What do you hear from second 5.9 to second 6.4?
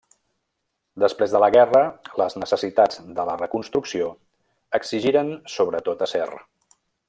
acer.